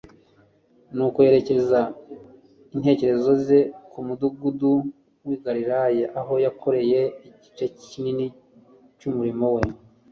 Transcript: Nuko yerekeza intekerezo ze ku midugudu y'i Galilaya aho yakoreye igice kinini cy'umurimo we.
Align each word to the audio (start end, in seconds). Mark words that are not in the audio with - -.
Nuko 0.95 1.17
yerekeza 1.25 1.79
intekerezo 2.75 3.31
ze 3.45 3.59
ku 3.91 3.97
midugudu 4.07 4.73
y'i 5.27 5.37
Galilaya 5.43 6.05
aho 6.19 6.33
yakoreye 6.45 6.99
igice 7.47 7.65
kinini 7.89 8.25
cy'umurimo 8.99 9.47
we. 9.55 9.61